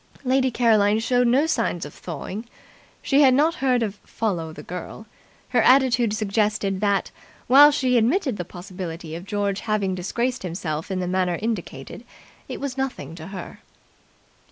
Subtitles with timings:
[0.23, 2.47] Lady Caroline showed no signs of thawing.
[3.03, 5.05] She had not heard of 'Follow the Girl'.
[5.49, 7.11] Her attitude suggested that,
[7.45, 12.03] while she admitted the possibility of George having disgraced himself in the manner indicated,
[12.49, 13.59] it was nothing to her.